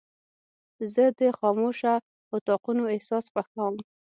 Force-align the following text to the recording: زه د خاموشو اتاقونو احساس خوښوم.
زه 0.93 1.03
د 1.19 1.21
خاموشو 1.37 1.91
اتاقونو 2.35 2.83
احساس 2.95 3.25
خوښوم. 3.33 3.75